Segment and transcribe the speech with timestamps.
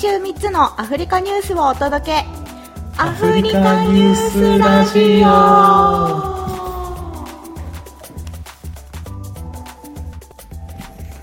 [0.00, 2.24] 週3つのアフリカニュースをお届け。
[2.96, 5.26] アフリカニュースラジオ。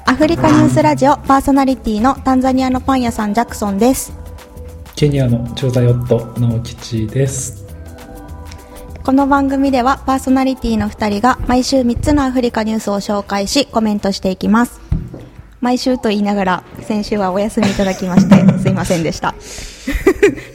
[0.05, 4.13] アフリカニュースラジオパーソナリティのタンザニアのパン屋さんジャクソンです。
[4.95, 7.65] ケニアの調査ヨット直吉です。
[9.03, 14.86] この番組ではパーソナリティの2人が毎週3つのアフリカニュースを紹介しコメントしていきます
[15.61, 19.33] 毎週と言いながら先週はお休みいただきまして すいませんでした。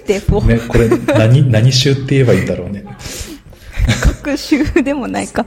[0.06, 0.88] デフォ、ね、これ
[1.18, 2.84] 何何週って言えばいいんだろうね。
[4.00, 5.44] 各週でもないか。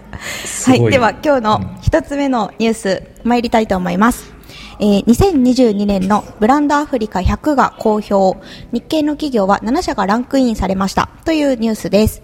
[0.65, 4.33] はいでは今日の一つ目のニュース参りたいと思います。
[4.79, 8.37] えー、2022年のブランドアフリカ100が公表。
[8.73, 11.09] 日系の企業は7社がランクインされました。
[11.23, 12.21] というニュースです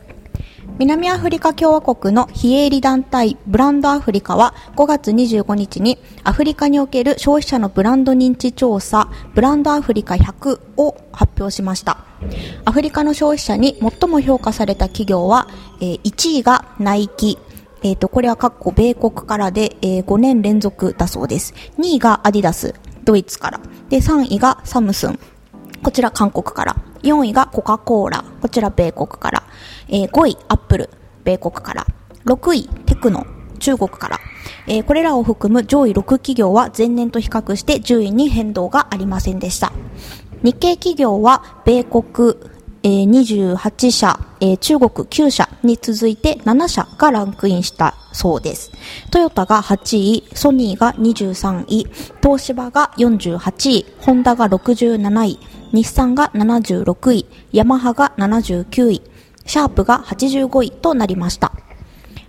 [0.81, 12.03] 南アフリカ共和国の非営利団体ブランドアフリカは5月25日にアフリカにおける消費者のブランド認知調査ブランドアフリカ100を発表しました
[12.65, 15.47] アフリカの消費者に最も評価された企業は、
[15.81, 17.37] え、1位がナイキ
[17.83, 21.55] えっ、ー、と、これは括弧米国からで、えー、5年連続だそうです。
[21.79, 23.59] 2位がアディダス、ドイツから。
[23.89, 25.19] で、3位がサムスン、
[25.83, 26.75] こちら韓国から。
[27.03, 29.43] 4位がコカ・コーラ、こちら米国から。
[29.87, 30.89] えー、5位、アップル、
[31.23, 31.85] 米国から。
[32.25, 33.25] 6位、テクノ、
[33.59, 34.19] 中国から。
[34.67, 39.71] えー、これらを含む上位6企業は前年と比較して順位に変動がありませんでした。
[40.43, 42.35] 日系企業は米国、
[42.83, 43.09] えー、
[43.55, 48.71] 28社、えー、中国9社に続いて7社がランクインしたそうです。
[49.11, 51.87] トヨタが8位、ソニーが23位、
[52.21, 55.39] 東芝が48位、ホンダが67位、
[55.73, 59.01] 日産が76位、ヤマハが79位、
[59.45, 61.51] シャープが85位となりました。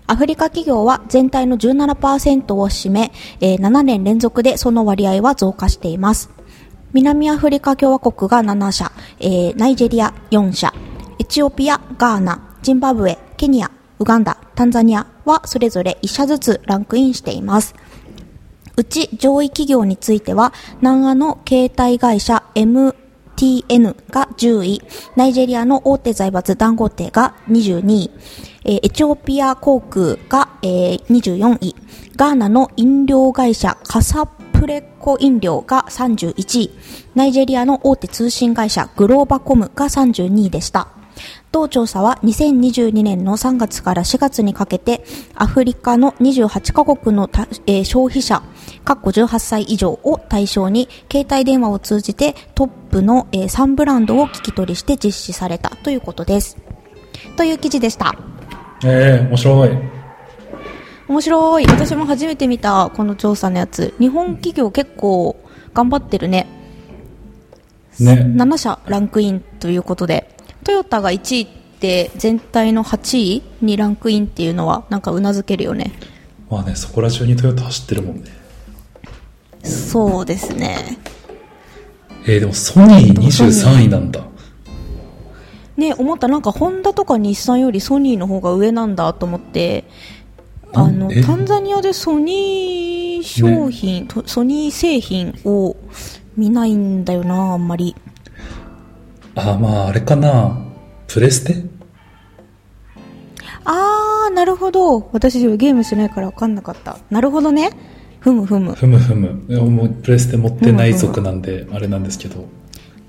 [0.06, 6.30] アフリカ企業は全体の17%を占め、え、7年連続でその割合は増加しています。
[6.92, 10.72] 南アフリカ共和国が7社、え、ナイジェリア4社、
[11.18, 17.74] エチオピア、ガーナ、ジンバブエ、ケニア、ウガンダ、タンザニアはそれぞれ1社ずつランクインしています。
[18.76, 22.94] うち上位企業については、南アの携帯会社 M
[23.42, 24.82] TN が10位、
[25.16, 28.10] ナイジェリアの大手財閥ダンゴテが22位、
[28.64, 31.74] えー、エチオピア航空が、えー、24位、
[32.14, 36.70] ガーナの飲料会社カサプレコ飲料が31位、
[37.16, 41.01] ナイジェリアの大手通信会社グローバコムが32位でした。
[41.52, 45.04] 同調査は2022年の3月から4月にかけて
[45.34, 47.28] アフリカの28カ国の、
[47.66, 48.42] えー、消費者
[48.84, 56.56] 括弧18歳以上を対象に、携帯電話を通じてトップの、えー、3ブランドを聞き取りして実施されたということです。
[57.36, 58.14] という記事でした。
[58.84, 59.70] ええー、面白い。
[61.08, 61.66] 面白い。
[61.66, 63.94] 私も初めて見たこの調査のやつ。
[63.98, 65.36] 日本企業結構
[65.74, 66.46] 頑張ってるね。
[68.00, 68.24] ね。
[68.36, 70.34] 7社ランクインということで。
[70.64, 71.46] トヨタが1位っ
[71.80, 75.92] て全体の8位にランクインっていうのはなんかうなずけるよね。
[76.50, 78.30] まあね、そこら中にトヨタ走ってるもんね。
[79.64, 80.98] そうですね。
[82.24, 84.24] えー、でもソニー23位なんだ。
[85.76, 89.84] ね思ったなんかホンダとか日産よりソニーの方が上なんだと思って
[90.72, 95.76] あのタンザニアでソニー商品、ね、ソニー製品を
[96.36, 97.94] 見ないんだよなあんまり
[99.34, 100.58] あまああれかな。
[101.06, 101.64] プレステ？
[103.64, 105.08] ああなるほど。
[105.12, 106.98] 私ゲームしないから分かんなかった。
[107.10, 107.70] なるほどね。
[108.20, 108.72] ふむふむ。
[108.74, 109.60] ふむふむ。
[109.70, 112.46] もうプレステ持ってない族なんで、あれなんですけど。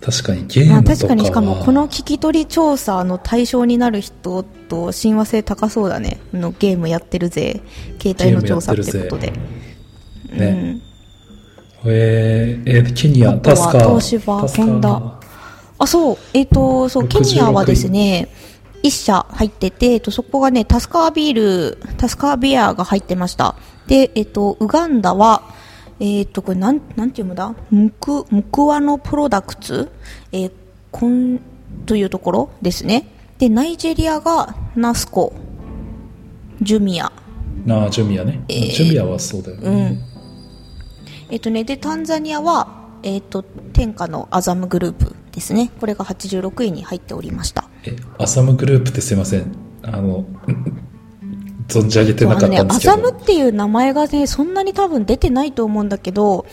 [0.01, 6.19] 確かにゲームとかは、確かにしかもこの聞き取り調査の対象になる人と親和性高そうだね。
[6.33, 7.61] のゲームやってるぜ。
[8.01, 9.31] 携帯の調査ってことで。
[10.31, 10.81] ね、
[11.85, 15.19] うん、えー、えー、ケニアタスカ東芝ホンダ
[15.83, 18.29] あそうえっ、ー、とそうケニアはですね
[18.83, 23.55] 1社入ってて、えっと、そこがね、タスカービール、タスカービアが入ってました。
[23.87, 25.41] で、えっと、ウガンダは、
[26.01, 27.55] えっと、これなん、なんていうんだ？
[27.71, 29.89] ムク、ムクワノプロダクツ、
[30.33, 30.51] えー、
[30.91, 31.39] こん、
[31.85, 33.07] というところですね。
[33.37, 35.33] で、ナイジェリアがナスコ、
[36.61, 37.05] ジュミア。
[37.05, 38.43] ああ、ジュミアね。
[38.49, 39.97] えー、ジュミアはそうだよね。
[41.29, 41.33] うん。
[41.33, 45.71] えっとね、で、タンザニアは、えっと、天下のアザムグループですね。
[45.79, 47.69] これが86位に入っておりました。
[47.85, 49.51] え、アザムグループってすいません。
[49.81, 50.25] あの、
[51.67, 56.45] 存じ上げてなかったんですけど、ね、アザムっていう名前がねそんなに多分出てないと思うんだけど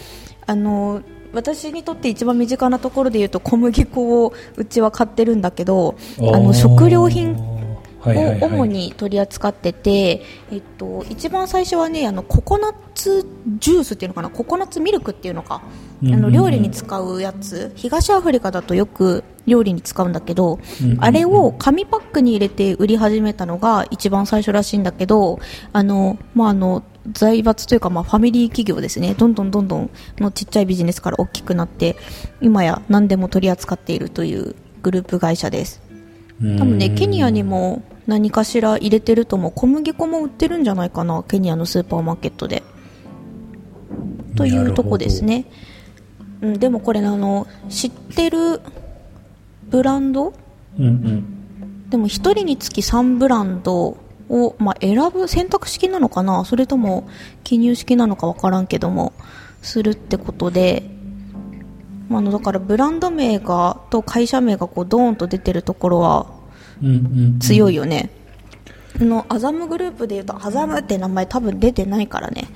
[0.46, 1.02] あの
[1.32, 7.36] 私にとって一番身近なところで言うと小麦粉をうちは買ってるんだけどあの食料品
[8.04, 13.26] を主に取り扱ってて、えっと、一番最初はねあのココナッツ
[13.58, 14.30] ジュースっていうのかな？
[14.30, 15.62] ココナッツミルクっていうのか、
[16.02, 16.20] うんうんうん。
[16.20, 17.72] あの料理に使うやつ。
[17.76, 21.04] 東アフリカだとよく料理に使うんだけど、うんうんうん。
[21.04, 25.38] あれを紙パックに入れて売り始めたのが一番最初らしいんだけど
[25.72, 26.82] あの、まあ、あの
[27.12, 29.14] 財閥というか、まあ、ファミリー企業ですね。
[29.14, 31.96] どんどんどんどんのちっちゃいビジネスから大きくなって
[32.40, 35.82] 今や何でも取り扱っているというグループ会社です。
[36.40, 42.62] 多分ねケニアにも何かしら入れてると思う小麦粉も売ってるんじゃないかなケニアのスーパーマーケットで。
[44.36, 45.44] というとこですね、
[46.40, 48.60] うん、でもこれあの知ってる
[49.68, 50.32] ブランド？
[50.78, 51.90] うんうん。
[51.90, 53.98] でも1人につき3ブランド
[54.28, 56.44] を、まあ、選ぶ選択式なのかな？
[56.44, 57.08] それとも
[57.42, 59.12] 記入式なのか分からんけども
[59.62, 60.88] するってことで、
[62.08, 66.39] まあ、あのだからブランド名がと会社名がこうドーンと出てるところは
[66.82, 66.92] うんう
[67.36, 68.10] ん強いよね、
[69.00, 72.48] あのアザムグループでいうとアザムって名前多分出てないからね。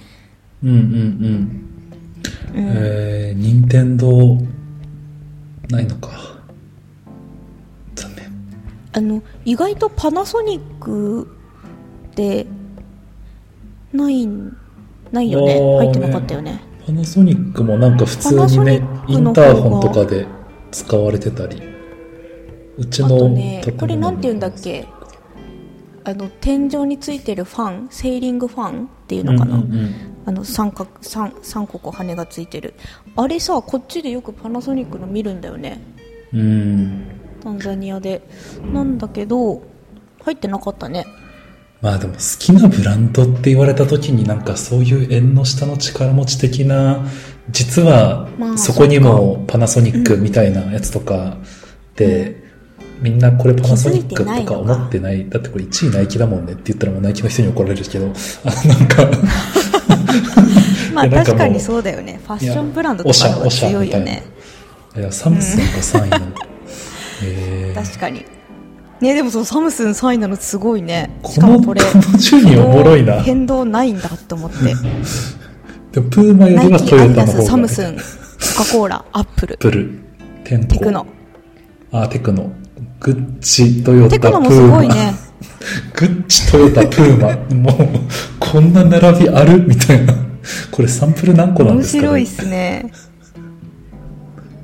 [0.63, 1.71] うんうんうん。
[2.55, 4.39] えー、任天堂
[5.71, 6.11] ないのか。
[7.95, 8.33] 残念。
[8.93, 11.29] あの意外とパナソニック
[12.13, 12.47] って
[13.93, 14.57] ないん
[15.13, 15.59] ないよね。
[15.79, 16.61] 入ってなかったよね。
[16.87, 20.27] パナソニックもなんか普通にねインターホンとかで
[20.71, 21.74] 使われてたり
[22.77, 24.87] うちあのとねこれなんて言うんだっけ？
[26.05, 29.95] あの天井についてるファンセーリングファンっていうのかな、うんうんうん。
[30.27, 32.75] あの三角三三個こう羽がついてる。
[33.17, 35.81] あれさこっちでよくパナソニックの見るんだよね。
[36.33, 37.07] うん。
[37.43, 38.23] タンザニアで。
[38.73, 39.63] なんだけど
[40.23, 41.07] 入ってなかったね。
[41.81, 47.07] まあでも好きなブランドって言われた時になんかそういう縁の下の力持ち的な
[47.51, 51.39] 実はまあそこにもパナソニックみたいなやつとか
[51.97, 52.44] で、
[53.01, 55.29] みんなこれパナソニックとか思ってない？
[55.29, 58.07] だってこれ1位ナイキだもんねって言ったらもうナイキの人に怒られるけど
[58.45, 59.11] あなんか。
[60.95, 62.21] まあ確かにそうだよね。
[62.25, 63.15] ファッションブランドとか
[63.51, 64.23] 強いよね。
[64.97, 65.65] いやサムスンが
[66.07, 66.27] 3位なの、
[67.25, 67.83] えー。
[67.85, 68.25] 確かに。
[69.01, 71.11] ねでもそのサムスン3位なのすごいね。
[71.27, 73.21] しかもこれこのおもろいな。
[73.23, 74.57] 変動ないんだと思って。
[75.93, 77.43] でもプーマよりはトヨタの方が。
[77.43, 79.57] サムスンコカ・コーラアップル。
[79.59, 79.99] プル。
[80.45, 80.75] テンコ。
[80.75, 81.07] テクノ。
[81.91, 82.53] あ、テクノ。
[83.05, 84.81] グッチ、トヨタ、プーマ。
[84.81, 85.15] ね
[85.95, 87.37] グッチ、トヨタ、プーマ。
[87.55, 87.89] もう、
[88.41, 89.63] こんな並びある？
[89.67, 90.15] みたいな。
[90.71, 92.93] これサンプル何個なん面ですか、ね、白いっすね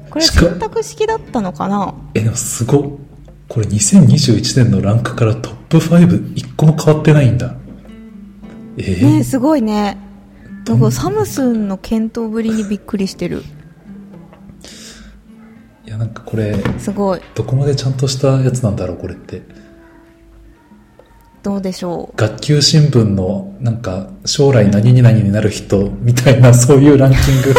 [0.09, 1.95] これ選択式だったのかな？
[2.15, 2.83] え、でもすごっ。
[3.47, 7.55] これ2021年のランクからトップ5、1個も変わってないんだ。
[8.79, 9.17] えー？
[9.19, 9.99] ねすごいね
[10.67, 13.43] なんかサムスンの検討ぶりにびっくりしてる
[15.91, 17.21] いや、なんかこれ、すごい。
[17.35, 19.43] どこまでちゃんとしたやつなんだろう、これって。
[21.43, 27.55] どうでしょ学級新聞の、なんか、将来何々になる人みたいな、そういうランキング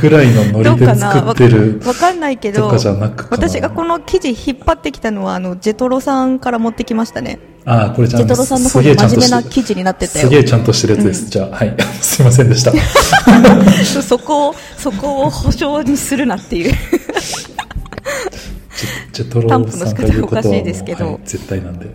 [0.00, 11.28] ぐらいのノリでうかな作ってるわわかんないけど私がこの記事引っ張ってきたのはあのジェトロさんから持ってきましたねああ、これちゃんとジェトロさんの方で真面目な記事になってたよすげえちゃんとしてるやつです。
[11.28, 11.76] じゃあ、はい。
[12.00, 12.72] すいませんでした。
[13.84, 16.72] そ そこをそこを保証にするなっていう
[19.12, 21.90] ジェトロ担保の仕方さんが言うことはおかしもいうですけどはい絶対なんで。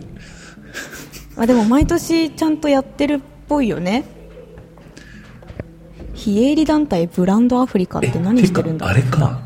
[1.38, 3.18] あでも毎年ちゃんとやってるっ
[3.48, 4.04] ぽいよね
[6.26, 9.42] 非営利団体ブランドアフリカって何してるんだあれか。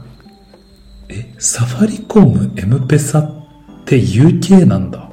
[1.11, 5.11] え、サファリコム、エムペサって UK なんだ。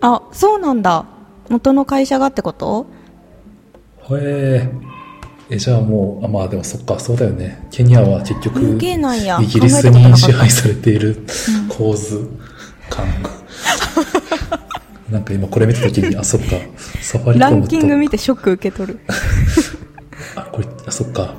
[0.00, 1.04] あそうなんだ
[1.48, 2.86] 元の会社がってこと？
[4.10, 4.68] へ
[5.50, 5.54] え。
[5.54, 7.64] え、じゃあもう、あ、まあでもそっか、そうだよね。
[7.70, 11.24] ケニアは結局、イギリスに支配されている
[11.68, 12.28] 構図
[12.90, 13.06] 感。
[15.10, 16.46] なんか今これ見たときに、あ、そっか、
[17.00, 17.38] サファリ。
[17.38, 19.00] ランキング見てショック受け取る
[20.36, 21.34] あ、これ、あ、そっか。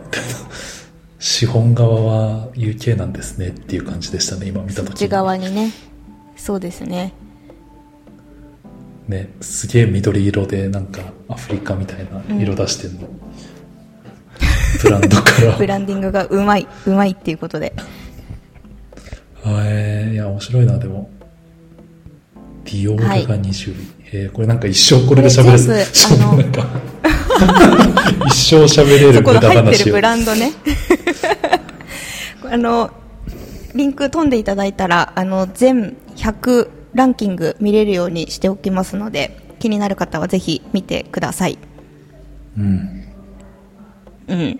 [1.20, 5.72] 資本側は UK なんですねっていう感じでしたね、今見たとき内側にね
[6.38, 7.14] そうですね
[9.10, 13.08] ね、すげえ緑色でなんかアフリカみたいな色出してんの。
[14.84, 15.52] ブランドから。
[15.58, 17.74] ブランディングがうまいうまいっていうことで
[19.46, 21.10] えー、いや、面白いな、でも。
[22.72, 23.76] ディオールが20位。
[24.12, 26.18] えー、これなんか一生これで喋れそう。
[26.20, 26.68] なんか
[28.28, 30.02] 一生喋れる無駄話を入ってるブ。
[30.02, 30.52] ランドね
[32.52, 32.92] あの
[33.76, 41.58] リンク飛んでいただいたらあの全100ランキング見れるようにしておきますので気になる方はぜひ見てください
[42.58, 43.04] うん。
[44.28, 44.60] うん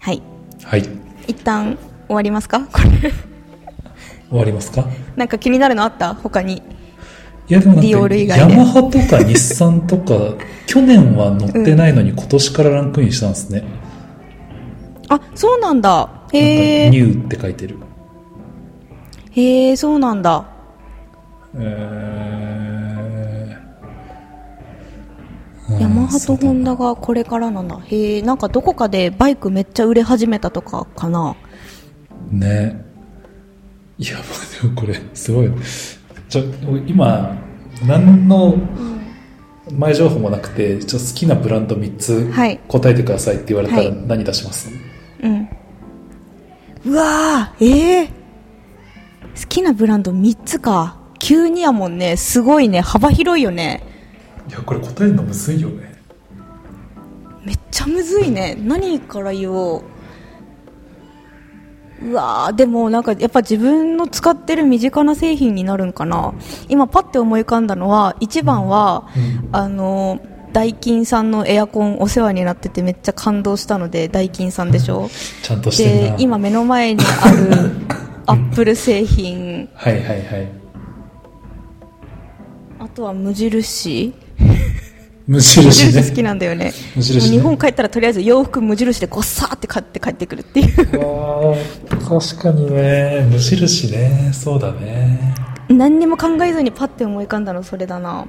[0.00, 0.22] はい
[0.64, 0.84] はい。
[1.28, 2.60] 一旦終わりますか？
[2.72, 3.12] これ
[4.30, 4.86] 終わりますか？
[5.16, 6.14] なんか気になるのあった？
[6.14, 6.62] 他に。
[7.48, 10.34] いやでもなんディオール以か、外でヤマハとか日産とか、
[10.66, 13.64] 去年は乗ってないのに今年からランクインしたんですね。
[15.08, 16.08] あ、そうなんだ。
[16.32, 17.00] へなんかニえ。
[17.02, 17.76] ューって書いてる。
[19.30, 20.44] へえ、そうなんだ。
[21.54, 26.64] えー、ヤマハとホンダ。
[26.64, 27.78] ダがこれからなんだ。
[27.86, 31.34] へえ、なんかどこかでバイクめっちゃ売れ始めたとかかな。
[32.30, 32.84] ね。
[33.98, 34.16] いや、
[34.62, 35.50] でもこれ、すごい。
[36.28, 36.42] ちょ、
[36.86, 37.36] 今、
[37.86, 38.56] 何の
[39.72, 44.70] 前情報もなくて、ちょ好きなブランド3つはい答えてくださいって言われたらはい何出します、
[45.22, 45.48] うん。
[46.86, 48.12] うわー、ええ好
[49.48, 50.98] きなブランド3つか。
[51.20, 52.16] 急にやもんね。
[52.16, 52.80] すごいね。
[52.80, 53.82] 幅広いよね。
[54.48, 55.94] いや、これ答えるのむずいよね。
[57.44, 58.56] めっちゃむずいね。
[58.60, 59.82] 何から言おう。
[62.02, 66.34] うわーでもなんかやっぱ自分の使ってる身近な製品になるんかな。
[66.68, 69.48] 今パッて思い浮かんだのは1番は、うん。
[69.52, 70.20] あの
[70.52, 75.10] ダイキンさんのエアコンお世話になっててめっちゃ感動したのでダイキンさんでしょ。
[75.42, 75.84] ちゃんとして。
[75.84, 77.70] で今目の前にある
[78.26, 79.68] アップル製品。
[79.74, 80.48] はいはいはい。
[82.78, 84.14] あとは無印
[85.28, 85.92] 無無印ね。
[85.92, 90.98] 印好きなんだよね無印ね日本帰ったらとりあえず洋服無印でごっさーって買って帰ってくるっていう確
[92.38, 93.28] かにね。
[93.30, 94.32] 無印ね。
[94.32, 95.34] そうだね。
[95.68, 98.26] 何にも考えずにパッて思い浮かんだのそれだな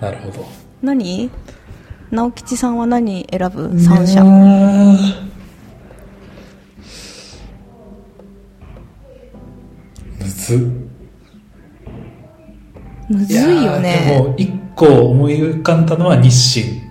[0.00, 0.48] なるほど。
[0.80, 1.30] 何？
[2.10, 3.78] 直吉さんは何選ぶ？
[3.78, 4.98] 三社ね
[10.18, 10.58] むずっ
[13.10, 16.90] むずいよやーでねも、一個思い浮かんだのは日清。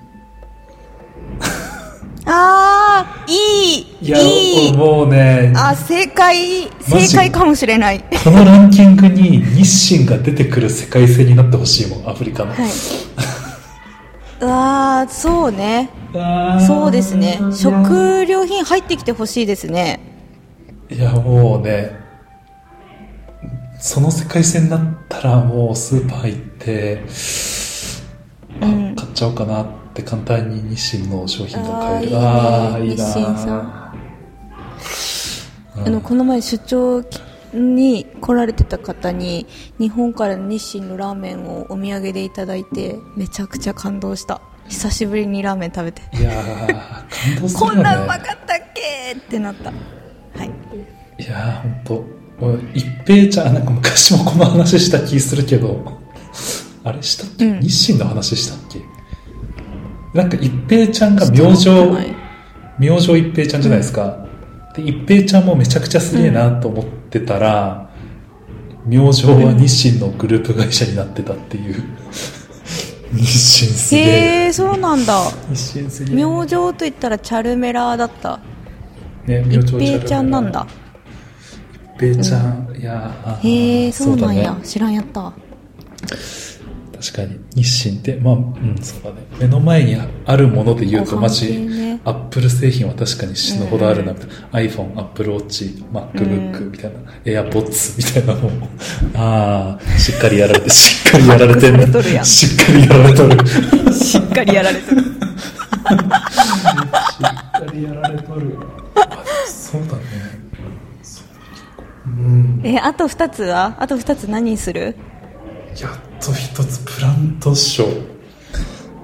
[2.26, 12.54] ああいいいや、いいもうね、あ正解正解かもしれないこのランキングに日清が出てくる世界線になってほしいもん、アフリカの。
[12.54, 12.70] はい。
[14.42, 15.90] ああ、そうね。
[16.14, 17.40] あーそうですね。
[17.52, 20.00] 食料品入ってきてほしいですね。
[20.90, 21.98] いや、もうね、
[23.80, 27.02] その世界線になったらもうスーパー行って、
[29.20, 32.18] ちゃおうかなって簡単に日清の商品が買える。
[32.18, 33.94] ああいいねいいな日清さ
[35.78, 37.04] うんあの、この前出張
[37.54, 39.46] に来られてた方に、
[39.78, 44.42] 日本からの日清のラーメンをお土産でいただいて、めちゃくちゃ感動した。
[44.68, 46.02] 久しぶりにラーメン食べて。
[46.18, 47.76] いやー、感動するよね。
[47.76, 49.72] こんなうまかったっけってなった。
[49.72, 49.76] は
[50.46, 50.52] い。
[51.18, 52.20] いやー、ほんと。
[52.40, 56.00] もう一平ちゃん、なんか昔もこの話した気するけど、
[56.84, 58.80] あれしたっけ、うん日清の話したっけ？
[60.14, 61.70] なんか一平ちゃんが明星
[62.80, 64.26] 明星一平ちゃんじゃないですか。
[64.74, 67.90] で、一平ちゃんもめちゃくちゃすげえなと思ってたら、
[68.86, 71.84] 明星は日清のグループ会社になってたっていう。
[73.12, 74.46] 日清すげへえ。
[74.46, 75.32] え、そうなんだ。
[75.52, 76.16] 日清すげえ。
[76.16, 78.40] 明星と言ったらチャルメラーだった。
[79.26, 80.66] ね、明星一平ちゃんなんだ。
[81.98, 84.44] 一平ちゃん、いやーあーへえ、そうなんや。
[84.44, 85.34] だね知らんやった。
[87.02, 87.40] 確かに。
[87.56, 88.16] 日清って。
[88.16, 89.18] まあうんそうだね。
[89.40, 92.02] 目の前にあるもので言うとマジ、系ね。
[92.04, 98.68] アップル製品は確かに死ぬほどあるなみたいな、iPhone、Apple Watch、MacBook みたいな、AirPods みたいなのも
[99.16, 101.80] ああしっかりやられてしっかりやられてる
[102.24, 103.48] しっかりやられとる
[103.94, 105.02] ししっかりやられてる。
[105.02, 105.04] っ
[107.52, 108.58] かりやられとる。
[108.96, 110.02] あそうだね。
[111.02, 111.26] そう
[112.10, 113.76] うんえ、あと二つは？
[113.80, 114.96] あと二つ何にする？
[115.78, 117.88] やっと一つブランド賞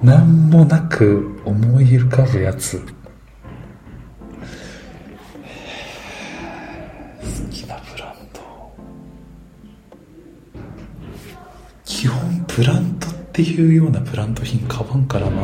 [0.02, 2.78] なんもなく思い浮かぶやつ。
[2.80, 2.84] 好
[7.50, 8.40] きなブランド
[11.84, 15.42] 基本ブランドっていうようなブランド品買わんからな。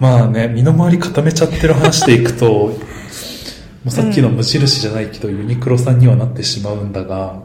[0.00, 2.46] まあね身の回り固めちゃってる話でいくと
[3.84, 7.42] もうさっきの無印じゃないけど、ユニクロさんにはなってしまうんだが、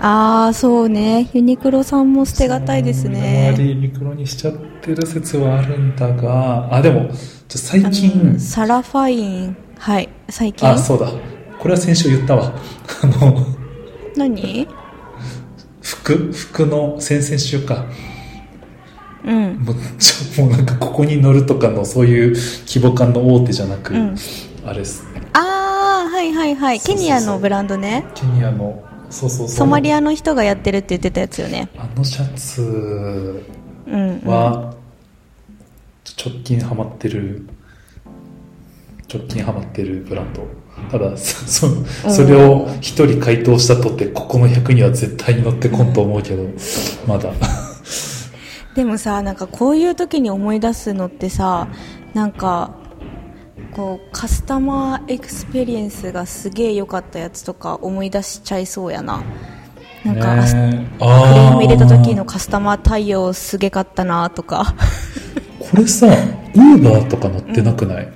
[0.00, 1.28] あー、そうね。
[1.32, 3.54] ユニクロさんも捨てがたいです周ね。
[3.58, 7.10] りユニクロにしちゃってる説はあるんだが、あ、でも、
[7.48, 9.56] 最あ近の、サラファイン。
[9.78, 10.08] はい。
[10.28, 10.68] 最近？
[10.68, 11.10] あ、そうだ。
[11.58, 12.52] これは先週言ったわ。
[13.02, 13.46] あの、
[14.16, 14.68] 何？
[15.82, 17.86] 服、服の先々週か。
[19.24, 19.56] うん。
[19.64, 22.36] もう、ちょ、もうなんかここに乗るとかのそういう
[22.66, 24.14] 規模感の大手じゃなく、うん
[24.64, 25.02] あれです。
[25.32, 26.80] あー、はいはいはい。
[26.80, 28.04] ケニアのブランドね。
[28.14, 29.56] ケニアの、そうそうそう。
[29.56, 31.68] ソマリアの人がやってるって言ってたやつよね。
[31.76, 33.42] あのシャツ。
[34.24, 34.74] は、
[36.16, 37.46] 直近ハマってる、
[39.12, 40.46] 直近ハマってるブランド。
[40.90, 41.66] ただ、そ、
[42.08, 46.44] それを一人回答したとって、ここの100には絶対に乗ってこんと思うけど、
[47.06, 47.32] まだ。
[48.74, 51.68] でもさ、なんかこういう時に思い出すのってさ、
[52.14, 52.70] なんか、
[53.78, 59.22] こう、カスタマーエクスペリエンスがすげえ良かったやつとか思い出しちゃいそうやな。
[60.04, 64.74] なんか、ねクレーム入れた時のカスタマー対応すげかったなとか。
[65.60, 68.08] これさ、ウーバーとか乗ってなくない、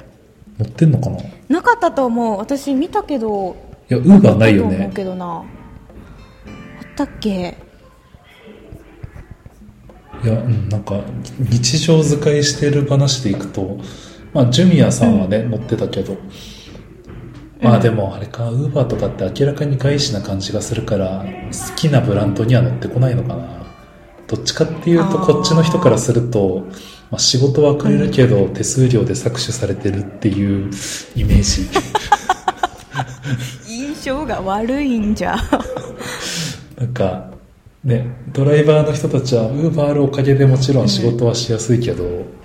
[0.59, 1.19] 乗ってんのかな？
[1.21, 2.39] いなかったと思う。
[2.39, 3.55] 私見たけど、
[3.87, 4.93] や、ウーバーないよねあったと思う。
[4.95, 5.27] けどな。
[5.27, 5.45] あっ
[6.97, 7.57] たっけ？
[10.25, 11.01] いや、うん、なんか、
[11.39, 13.79] 日常使いしてる話でいくと、
[14.33, 16.17] まあ、ジュミヤさんはね、乗ってたけど、
[17.61, 23.63] まあでも、あれか、ウーバーとかって明らかに外資な感じがするから、好きなブランドには乗ってこないのかな。
[24.27, 26.67] どっちかっていうと、こっちの人からすると、
[27.11, 30.71] まあ、仕事はくれるけど、手数料で搾取されてるっていう
[31.15, 31.69] イメージ。
[33.69, 35.37] 印象が悪いんじゃ。
[36.81, 37.31] なんか、
[37.85, 42.42] ね、ドライバーの人たちは、ウーバーあるおかげでもちろん仕事はしやすいけど、うん。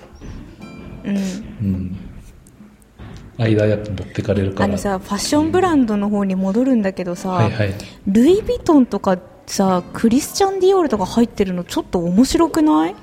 [3.38, 4.64] 間やっぱ持ってかれるから。
[4.66, 7.74] あのさ、ファッションブランドの方に戻るんだけどさ、はいはい。
[8.06, 12.96] ルイ・ヴィトンとかさ、クリスチャン・ディオールとか入ってるのちょっと面白くない？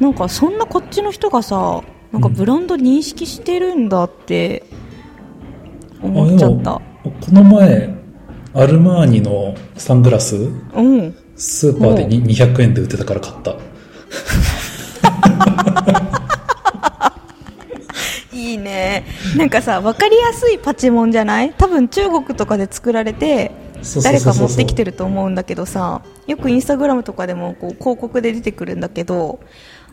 [0.00, 1.82] なんかそんなこっちの人がさ、
[2.12, 4.64] なんかブランド認識してるんだって
[6.02, 6.76] 思っちゃった。
[6.76, 7.94] あでもこの前、
[8.54, 11.14] アルマーニのサングラス、うん。
[11.36, 13.56] スーパーでに200円で売ってたから買った。
[18.38, 19.04] いいね。
[19.36, 21.52] なんかさ、わかりやすいパチモンじゃない？
[21.58, 23.50] 多分中国とかで作られて、
[24.02, 29.40] 誰か持ってきてると思うんだけどさ、よくインスタグラムとかでもこう広告で出てくるんだけど、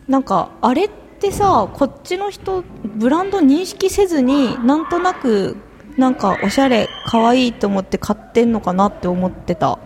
[0.08, 5.56] なんかあれってさ、こっちの人、ブランド認識せずに、なんとなく、
[5.96, 9.78] なんかおしゃれ、可愛いと思って買ってんのかなって思ってた。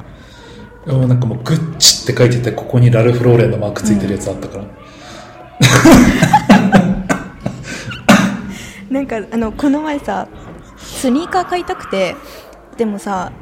[0.87, 4.65] なんかもうグッチって書いてて、ここにラルフローレンのマークついてるやつあったから。
[8.91, 10.29] なんかあのこの前さ
[10.77, 12.17] スニーカー買いたくて
[12.77, 13.33] でもさ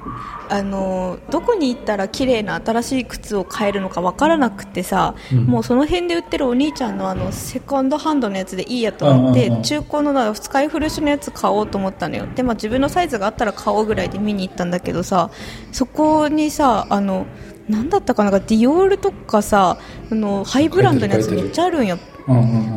[0.50, 5.44] あのどこに行ったら綺麗な新しい靴を買えるのかわからなくてさ、うん。
[5.44, 12.26] もうその辺で売ってるお兄ちゃんのあのセコンドハンドのやつでいいやと思って、中古のな使い古しのやつ買おうと思ったのよ。
[12.34, 15.30] で、まあ、自分のサイズがあったら買おうぐらいで見に行ったんだけどさ
[15.70, 17.26] そこにさあの
[17.68, 19.78] なんだったかなディオールとかさ
[20.10, 21.96] あのハイブランドのやつめっちゃあるんよ。
[21.96, 22.17] うんうんうん。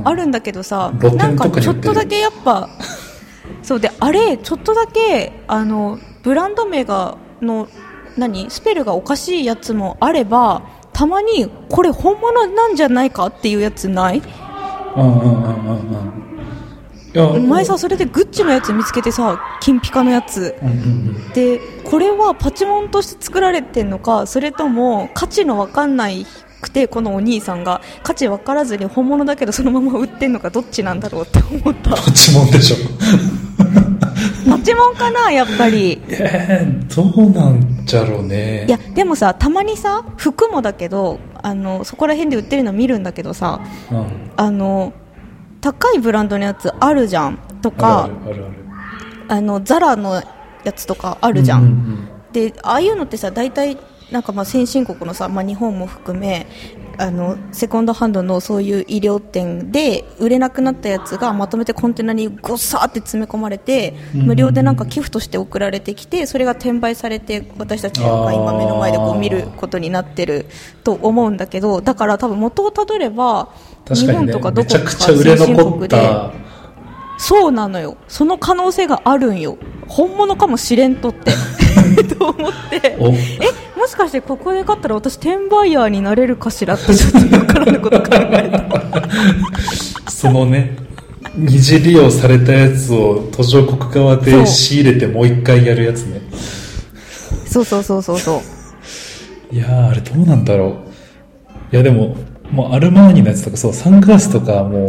[0.05, 2.69] あるんだけどさなんかちょっとだけやっぱ
[3.63, 7.67] そうであれちょっとだけあのブランド名がの
[8.17, 10.61] 何スペルがおかしいやつもあれば
[10.93, 14.21] たまにこれ本物なんじゃないかっていうやつない？
[17.49, 20.55] 前さそれでグッチのやつ見つけてさ金ピカのやつ。
[20.61, 20.77] うんうんう
[21.29, 21.29] ん。
[21.33, 26.25] でこれはパチモンとして作られてんのかそれとも価値の分かんない
[26.62, 32.76] くてこのお兄さんが価値分からずに本物だけどそのまま売ってんのかどっちなんだろうって思ったパチモンでしょ。
[34.50, 38.65] パチモンかなやっぱりえー、どうなんじゃろうね。
[38.67, 44.32] いやでもさたまにさ服もだけどあのそこら辺で売ってるの見るんだけどさうん。
[44.38, 44.93] あの
[45.62, 48.45] 高いブランドのやつあるじゃんとあかる
[49.28, 50.21] あのザラの
[50.63, 53.78] やつとかあるじゃん、うんうんでああいうのってさ大体
[54.12, 56.47] なんかまあ先進国のさ、まあ、日本も含め
[56.97, 64.21] あのセコンドハンドのそういう医療店で売れなくなったやつがまとめてコンテナにごっさーって詰め込まれてうん。
[64.24, 70.45] 無料でなんか寄付として送られてきてそれが転売されて私たちが今目の前でこう見ることになってる
[70.84, 73.50] と思うんだけどだから多分元をたどれば
[73.89, 76.32] 日本とかどこか先進国でた。
[77.17, 77.97] そうなのよ。
[78.08, 79.58] その可能性があるんよ。
[79.88, 81.32] 本物かもしれんとって。
[82.17, 82.97] と思って。
[83.00, 83.15] お、え
[83.81, 88.47] もしかしてここで買ったら私転売ヤーになれるかしらってちょっとよからぬこと考え
[90.05, 90.77] たそのね、
[91.35, 96.21] 二次利用されたやつを途上国側で仕入れてもう一回やるやつね。
[97.47, 98.41] そうそうそうそうそ
[99.51, 100.83] ういやー、あれどうなんだろ
[101.71, 101.75] う。
[101.75, 102.17] いやでも、
[102.51, 104.87] もうアルマーニのやつとかそう、サングラスとかもう、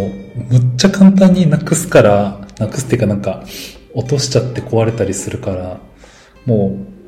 [0.53, 3.43] むっちゃ簡単になくすから、なくすっていうかなんか、
[3.95, 5.81] 落としちゃって壊れたりするから、
[6.45, 7.02] もう、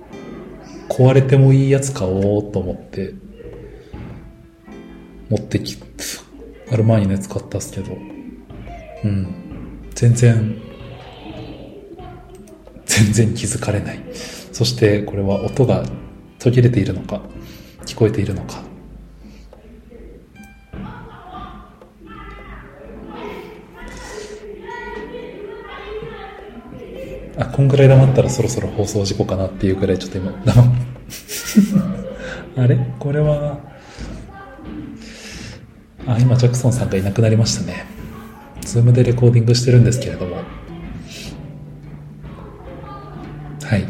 [0.96, 3.14] 壊れてもいいやつ買おうと思って、
[5.28, 5.76] 持ってき、
[6.70, 7.98] アルマーニのやつ買ったっすけど、
[9.02, 9.26] うん。
[9.92, 10.57] 全然、
[12.87, 13.98] 全然気づかれない。
[14.52, 15.85] そしてこれは音が
[16.38, 17.22] 途切れているのか、
[17.87, 18.62] 聞こえているのか。
[27.36, 30.66] あ、こんぐらい黙ったらそろそろ放送事故かなっていうぐらいちょっと今、黙っ
[32.56, 32.78] あれ？
[32.98, 33.58] これは、
[36.06, 37.86] あ、今ジャクソンさんがいなくなりましたね。
[38.60, 40.36] ズームでレコーディングしてるんですけれども。
[40.36, 40.42] は
[43.76, 43.84] い。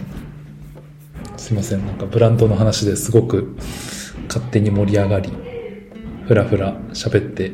[1.36, 1.84] すいません。
[1.86, 3.56] なんかブランドの話ですごく
[4.28, 5.30] 勝手に盛り上がり、
[6.26, 7.52] ふらふら喋って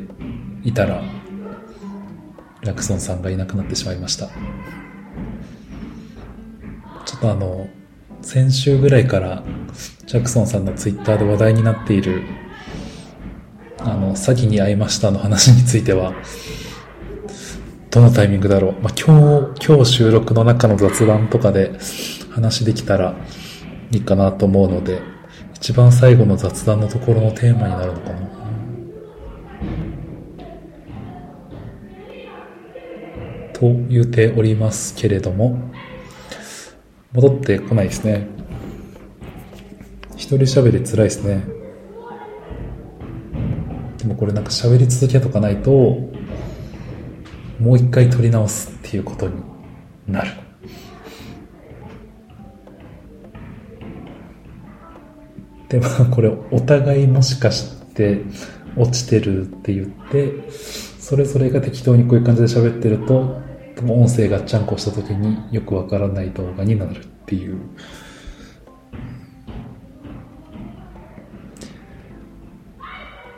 [0.63, 1.01] いたら、
[2.61, 4.29] ラクソンさんがいなくなってしまいました。
[7.23, 7.69] あの、
[8.21, 9.43] 先週ぐらいから
[10.07, 12.23] ジャクソンさんのツイッターで話題になっている、
[13.79, 16.13] あの、詐欺に遭いましたの話については、
[17.91, 18.71] どのタイミングだろう。
[18.81, 21.73] まあ、今日、今日収録の中の雑談とかで
[22.31, 23.15] 話できたら
[23.91, 25.01] いいかなと思うので、
[25.55, 28.31] 一番最後の雑談のところのテーマになるのかな。
[33.53, 35.71] と言うておりますけれども、
[37.13, 38.27] 戻ってこないですね。
[40.15, 41.43] 一人喋り辛いですね。
[43.97, 45.71] でもこれなんか喋り続けとかないと、
[47.59, 49.35] もう一回撮り直すっていうことに
[50.07, 50.31] なる。
[55.67, 58.21] で、まあこれお互いもしかして
[58.77, 60.49] 落ちてるって言って、
[60.99, 63.41] それぞれが適当にこういう感じで喋ってると、
[63.87, 67.59] 音声がちゃんこした時によくわからない動画になるっていう。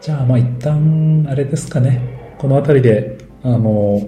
[0.01, 2.35] じゃあまあ一旦あれですかね。
[2.37, 4.01] この辺りで、あの、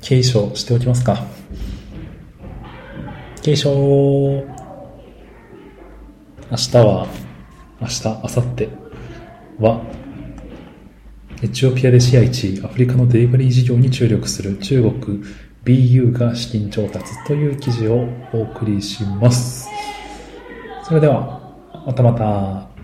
[0.00, 1.24] 継承しておきますか。
[3.42, 3.70] 継承、
[6.50, 7.06] 明日は、
[7.80, 8.68] 明日、明後日
[9.60, 9.95] は、
[11.42, 15.22] エチオピアでシア1位、アフリカのデリバリー事業に注力する中国
[15.64, 19.68] BU が資金調達という記事をお送りします。
[20.82, 21.54] それでは、
[21.86, 22.75] またまた。